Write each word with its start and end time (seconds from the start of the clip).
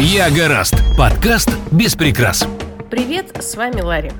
Я 0.00 0.28
гораст. 0.28 0.74
Подкаст 0.98 1.50
без 1.70 1.94
прикрас. 1.94 2.44
Привет, 2.90 3.40
с 3.40 3.54
вами 3.54 3.80
Ларри. 3.80 4.10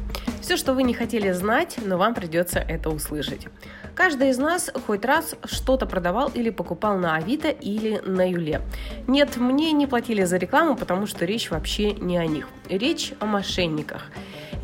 Все, 0.41 0.57
что 0.57 0.73
вы 0.73 0.85
не 0.85 0.95
хотели 0.95 1.33
знать, 1.33 1.79
но 1.85 1.99
вам 1.99 2.15
придется 2.15 2.61
это 2.61 2.91
услышать. 2.91 3.49
Каждый 3.97 4.31
из 4.31 4.39
нас 4.39 4.71
хоть 4.87 5.05
раз 5.05 5.35
что-то 5.45 5.87
продавал 5.87 6.31
или 6.33 6.51
покупал 6.51 6.97
на 6.97 7.17
Авито 7.17 7.49
или 7.49 8.01
на 8.07 8.31
Юле. 8.31 8.61
Нет, 9.09 9.37
мне 9.37 9.73
не 9.73 9.89
платили 9.89 10.23
за 10.23 10.37
рекламу, 10.37 10.77
потому 10.77 11.09
что 11.09 11.25
речь 11.25 11.51
вообще 11.51 11.91
не 11.93 12.19
о 12.19 12.27
них. 12.27 12.49
Речь 12.69 13.13
о 13.19 13.27
мошенниках. 13.27 14.07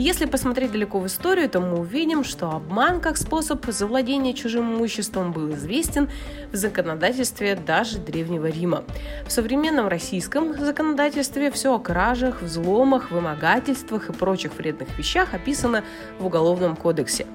Если 0.01 0.25
посмотреть 0.25 0.73
далеко 0.73 0.99
в 0.99 1.07
историю, 1.07 1.51
то 1.51 1.61
мы 1.61 1.79
увидим, 1.79 2.25
что 2.25 2.49
обман 2.53 3.03
как 3.03 3.19
способ 3.19 3.67
завладения 3.67 4.33
чужим 4.33 4.75
имуществом 4.75 5.31
был 5.31 5.53
известен 5.53 6.09
в 6.51 6.57
законодательстве 6.57 7.55
даже 7.55 7.99
Древнего 7.99 8.47
Рима. 8.47 8.83
В 9.27 9.31
современном 9.31 9.89
российском 9.89 10.59
законодательстве 10.59 11.51
все 11.51 11.75
о 11.75 11.79
кражах, 11.79 12.41
взломах, 12.41 13.11
вымогательствах 13.11 14.09
и 14.09 14.15
прочих 14.15 14.57
вредных 14.57 14.97
вещах 14.97 15.35
описано 15.35 15.85
в 16.19 16.25
Уголовном 16.25 16.77
кодексе. 16.77 17.27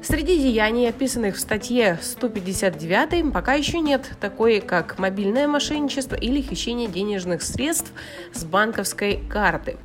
Среди 0.00 0.38
деяний, 0.38 0.88
описанных 0.88 1.34
в 1.34 1.40
статье 1.40 1.98
159, 2.00 3.32
пока 3.32 3.54
еще 3.54 3.80
нет 3.80 4.08
такой, 4.20 4.60
как 4.60 4.96
мобильное 5.00 5.48
мошенничество 5.48 6.14
или 6.14 6.40
хищение 6.40 6.86
денежных 6.86 7.42
средств 7.42 7.90
с 8.32 8.44
банковской 8.44 9.24
карты. 9.28 9.76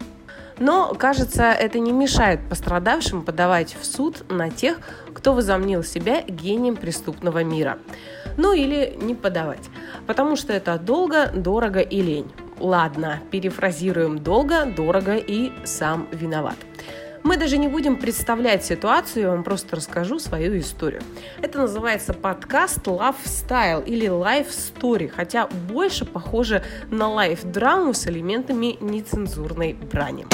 Но, 0.59 0.93
кажется, 0.95 1.51
это 1.51 1.79
не 1.79 1.91
мешает 1.91 2.39
пострадавшим 2.49 3.23
подавать 3.23 3.75
в 3.79 3.85
суд 3.85 4.23
на 4.29 4.49
тех, 4.49 4.79
кто 5.13 5.33
возомнил 5.33 5.83
себя 5.83 6.21
гением 6.21 6.75
преступного 6.75 7.43
мира. 7.43 7.77
Ну 8.37 8.53
или 8.53 8.97
не 9.01 9.15
подавать, 9.15 9.69
потому 10.05 10.35
что 10.35 10.53
это 10.53 10.77
долго, 10.77 11.31
дорого 11.33 11.79
и 11.79 12.01
лень. 12.01 12.31
Ладно, 12.59 13.19
перефразируем 13.31 14.19
долго, 14.19 14.65
дорого 14.65 15.15
и 15.15 15.51
сам 15.63 16.07
виноват. 16.11 16.55
Мы 17.27 17.35
даже 17.35 17.57
не 17.57 17.67
будем 17.67 17.97
представлять 17.97 18.63
ситуацию, 18.63 19.23
я 19.23 19.29
вам 19.31 19.43
просто 19.43 19.75
расскажу 19.75 20.17
свою 20.17 20.57
историю. 20.59 21.01
Это 21.41 21.57
называется 21.57 22.13
подкаст 22.13 22.87
Love 22.87 23.17
Style 23.25 23.83
или 23.83 24.07
Life 24.07 24.47
Story, 24.47 25.11
хотя 25.13 25.47
больше 25.47 26.05
похоже 26.05 26.63
на 26.89 27.09
лайф-драму 27.09 27.93
с 27.93 28.07
элементами 28.07 28.77
нецензурной 28.79 29.73
брани. 29.73 30.25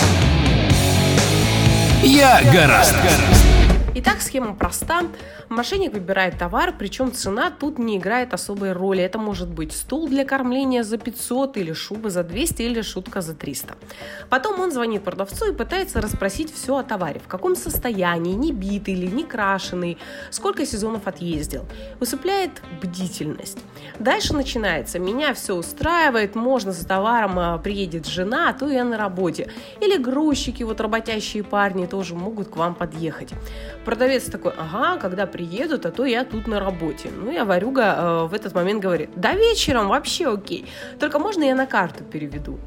Я 2.04 2.42
гораст. 2.54 2.94
Итак, 3.96 4.22
схема 4.22 4.56
проста. 4.56 5.04
Мошенник 5.50 5.94
выбирает 5.94 6.40
товар, 6.40 6.74
причем 6.80 7.12
цена 7.12 7.52
тут 7.52 7.78
не 7.78 7.98
играет 7.98 8.34
особой 8.34 8.72
роли. 8.72 9.04
Это 9.04 9.20
может 9.20 9.50
быть 9.50 9.72
стул 9.72 10.08
для 10.08 10.26
кормления 10.26 10.82
за 10.82 10.98
500, 10.98 11.58
или 11.58 11.74
шуба 11.74 12.10
за 12.10 12.24
200, 12.24 12.64
или 12.64 12.82
шутка 12.82 13.22
за 13.22 13.36
300. 13.36 13.76
Потом 14.32 14.60
он 14.60 14.72
звонит 14.72 15.04
продавцу 15.04 15.52
и 15.52 15.56
пытается 15.56 16.02
расспросить 16.02 16.52
все 16.52 16.78
о 16.78 16.84
товаре. 16.84 17.20
В 17.20 17.28
каком 17.28 17.56
состоянии, 17.56 18.34
не 18.34 18.52
битый 18.52 18.96
или 18.96 19.06
не 19.06 19.26
крашеный, 19.26 20.00
сколько 20.32 20.66
сезонов 20.66 21.06
отъездил. 21.06 21.68
Усыпляет 22.00 22.64
бдительность. 22.82 23.60
Дальше 24.00 24.34
начинается. 24.34 24.98
Меня 24.98 25.36
все 25.36 25.54
устраивает, 25.54 26.34
можно 26.34 26.72
за 26.72 26.88
товаром 26.88 27.38
а, 27.38 27.60
приедет 27.60 28.08
жена, 28.08 28.50
а 28.50 28.54
то 28.54 28.68
я 28.68 28.84
на 28.84 28.98
работе. 28.98 29.52
Или 29.82 29.98
грузчики, 29.98 30.64
вот 30.64 30.82
работящие 30.82 31.44
парни 31.44 31.86
тоже 31.86 32.16
могут 32.16 32.48
к 32.48 32.56
вам 32.56 32.74
подъехать. 32.74 33.30
Продавец 33.86 34.26
такой, 34.26 34.54
ага, 34.58 34.98
когда 34.98 35.26
приедут, 35.26 35.86
а 35.86 35.92
то 35.92 36.06
я 36.06 36.24
тут 36.24 36.48
на 36.48 36.60
работе. 36.60 37.10
Ну, 37.16 37.32
я 37.32 37.44
варюга 37.44 37.96
э, 37.98 38.28
в 38.28 38.34
этот 38.34 38.56
момент 38.56 38.82
говорит, 38.82 39.10
да 39.16 39.34
вечером 39.34 39.90
вообще 39.90 40.28
окей, 40.28 40.66
только 41.00 41.20
можно 41.20 41.44
я 41.44 41.56
на 41.56 41.66
карту 41.66 42.04
переведу. 42.04 42.60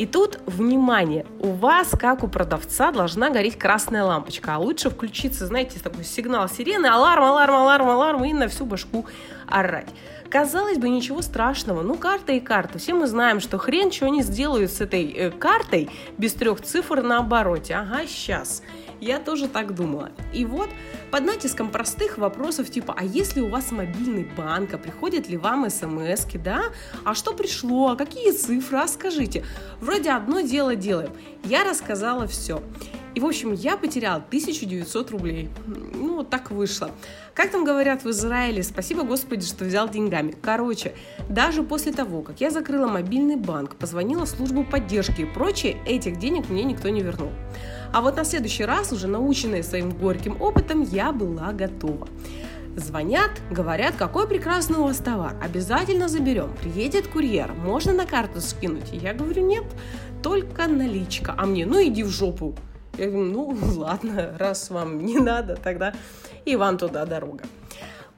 И 0.00 0.06
тут, 0.06 0.40
внимание, 0.46 1.26
у 1.40 1.48
вас, 1.48 1.90
как 1.90 2.24
у 2.24 2.26
продавца, 2.26 2.90
должна 2.90 3.28
гореть 3.28 3.58
красная 3.58 4.02
лампочка, 4.02 4.54
а 4.54 4.58
лучше 4.58 4.88
включиться, 4.88 5.46
знаете, 5.46 5.78
такой 5.78 6.04
сигнал 6.04 6.48
сирены, 6.48 6.86
аларм, 6.86 7.22
аларм, 7.22 7.54
аларм, 7.56 7.90
аларм, 7.90 8.24
и 8.24 8.32
на 8.32 8.48
всю 8.48 8.64
башку 8.64 9.04
орать. 9.46 9.90
Казалось 10.30 10.78
бы, 10.78 10.88
ничего 10.88 11.20
страшного. 11.20 11.82
Ну, 11.82 11.96
карта 11.96 12.32
и 12.32 12.40
карта. 12.40 12.78
Все 12.78 12.94
мы 12.94 13.08
знаем, 13.08 13.40
что 13.40 13.58
хрен 13.58 13.90
чего 13.90 14.08
не 14.08 14.22
сделают 14.22 14.70
с 14.70 14.80
этой 14.80 15.10
э, 15.10 15.30
картой 15.32 15.90
без 16.16 16.32
трех 16.34 16.62
цифр 16.62 17.02
на 17.02 17.18
обороте. 17.18 17.74
Ага, 17.74 18.06
сейчас. 18.06 18.62
Я 19.00 19.18
тоже 19.18 19.48
так 19.48 19.74
думала. 19.74 20.10
И 20.32 20.44
вот 20.44 20.68
под 21.10 21.24
натиском 21.24 21.70
простых 21.70 22.18
вопросов 22.18 22.70
типа, 22.70 22.94
а 22.96 23.02
если 23.02 23.40
у 23.40 23.48
вас 23.48 23.72
мобильный 23.72 24.28
банк, 24.36 24.74
а 24.74 24.78
приходят 24.78 25.28
ли 25.28 25.36
вам 25.36 25.68
смс 25.70 26.26
да? 26.34 26.64
А 27.04 27.14
что 27.14 27.32
пришло? 27.32 27.88
А 27.88 27.96
какие 27.96 28.30
цифры? 28.32 28.78
А 28.78 28.86
скажите. 28.86 29.44
Вроде 29.90 30.12
одно 30.12 30.40
дело 30.40 30.76
делаем. 30.76 31.10
Я 31.42 31.64
рассказала 31.64 32.28
все. 32.28 32.62
И, 33.16 33.20
в 33.20 33.26
общем, 33.26 33.52
я 33.52 33.76
потеряла 33.76 34.18
1900 34.18 35.10
рублей. 35.10 35.50
Ну, 35.66 36.14
вот 36.14 36.30
так 36.30 36.52
вышло. 36.52 36.92
Как 37.34 37.50
там 37.50 37.64
говорят 37.64 38.04
в 38.04 38.10
Израиле, 38.10 38.62
спасибо 38.62 39.02
Господи, 39.02 39.44
что 39.44 39.64
взял 39.64 39.88
деньгами. 39.88 40.32
Короче, 40.40 40.94
даже 41.28 41.64
после 41.64 41.90
того, 41.90 42.22
как 42.22 42.40
я 42.40 42.50
закрыла 42.50 42.86
мобильный 42.86 43.34
банк, 43.34 43.74
позвонила 43.74 44.26
в 44.26 44.28
службу 44.28 44.62
поддержки 44.62 45.22
и 45.22 45.24
прочее, 45.24 45.76
этих 45.84 46.20
денег 46.20 46.48
мне 46.50 46.62
никто 46.62 46.88
не 46.88 47.00
вернул. 47.00 47.32
А 47.92 48.00
вот 48.00 48.16
на 48.16 48.22
следующий 48.24 48.64
раз, 48.64 48.92
уже 48.92 49.08
наученная 49.08 49.64
своим 49.64 49.90
горьким 49.90 50.40
опытом, 50.40 50.82
я 50.82 51.10
была 51.10 51.50
готова. 51.50 52.06
Звонят, 52.80 53.30
говорят, 53.50 53.96
какой 53.96 54.26
прекрасный 54.26 54.78
у 54.78 54.84
вас 54.84 54.96
товар, 54.96 55.36
обязательно 55.42 56.08
заберем. 56.08 56.54
Приедет 56.62 57.08
курьер, 57.08 57.52
можно 57.52 57.92
на 57.92 58.06
карту 58.06 58.40
скинуть? 58.40 58.90
Я 58.92 59.12
говорю, 59.12 59.46
нет, 59.46 59.64
только 60.22 60.66
наличка. 60.66 61.34
А 61.36 61.44
мне, 61.44 61.66
ну 61.66 61.82
иди 61.82 62.02
в 62.02 62.08
жопу. 62.08 62.56
Я 62.96 63.10
говорю, 63.10 63.30
ну 63.32 63.58
ладно, 63.76 64.34
раз 64.38 64.70
вам 64.70 65.04
не 65.04 65.18
надо, 65.18 65.56
тогда 65.56 65.92
и 66.46 66.56
вам 66.56 66.78
туда 66.78 67.04
дорога. 67.04 67.44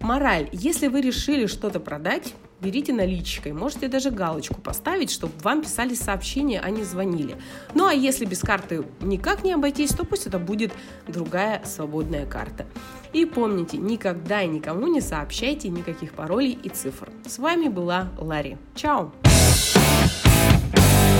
Мораль. 0.02 0.48
Если 0.52 0.88
вы 0.88 1.00
решили 1.00 1.46
что-то 1.46 1.80
продать, 1.80 2.34
берите 2.60 2.92
наличкой. 2.92 3.52
Можете 3.52 3.88
даже 3.88 4.10
галочку 4.10 4.60
поставить, 4.60 5.10
чтобы 5.10 5.34
вам 5.42 5.62
писали 5.62 5.94
сообщения, 5.94 6.60
а 6.60 6.70
не 6.70 6.84
звонили. 6.84 7.36
Ну 7.74 7.86
а 7.86 7.92
если 7.92 8.24
без 8.24 8.40
карты 8.40 8.84
никак 9.00 9.44
не 9.44 9.52
обойтись, 9.52 9.90
то 9.90 10.04
пусть 10.04 10.26
это 10.26 10.38
будет 10.38 10.72
другая 11.06 11.62
свободная 11.64 12.26
карта. 12.26 12.66
И 13.12 13.24
помните, 13.24 13.76
никогда 13.76 14.42
и 14.42 14.48
никому 14.48 14.86
не 14.86 15.00
сообщайте 15.00 15.68
никаких 15.68 16.12
паролей 16.12 16.58
и 16.62 16.68
цифр. 16.68 17.10
С 17.26 17.38
вами 17.38 17.68
была 17.68 18.08
Ларри. 18.18 18.56
Чао! 18.74 19.12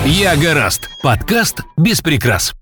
Я 0.04 0.37
гораст. 0.37 0.88
Подкаст 1.03 1.60
без 1.76 2.00
прикрас. 2.00 2.54